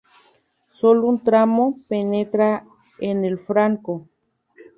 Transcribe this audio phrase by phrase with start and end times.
[0.79, 2.65] Solo un tramo penetra
[2.99, 4.07] en El Franco.